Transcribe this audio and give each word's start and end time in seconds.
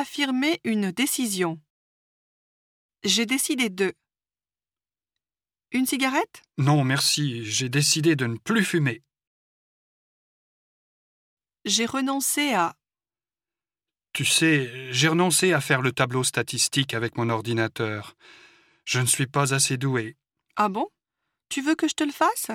Affirmer 0.00 0.60
une 0.62 0.92
décision. 0.92 1.60
J'ai 3.02 3.26
décidé 3.26 3.68
de. 3.68 3.96
Une 5.72 5.86
cigarette? 5.86 6.40
Non, 6.56 6.84
merci, 6.84 7.44
j'ai 7.44 7.68
décidé 7.68 8.14
de 8.14 8.26
ne 8.26 8.36
plus 8.38 8.64
fumer. 8.64 9.02
J'ai 11.64 11.84
renoncé 11.84 12.54
à. 12.54 12.76
Tu 14.12 14.24
sais, 14.24 14.92
j'ai 14.92 15.08
renoncé 15.08 15.52
à 15.52 15.60
faire 15.60 15.82
le 15.82 15.90
tableau 15.90 16.22
statistique 16.22 16.94
avec 16.94 17.16
mon 17.16 17.28
ordinateur. 17.28 18.14
Je 18.84 19.00
ne 19.00 19.06
suis 19.06 19.26
pas 19.26 19.52
assez 19.52 19.78
doué. 19.78 20.16
Ah 20.54 20.68
bon? 20.68 20.86
Tu 21.48 21.60
veux 21.60 21.74
que 21.74 21.88
je 21.88 21.94
te 21.94 22.04
le 22.04 22.12
fasse? 22.12 22.52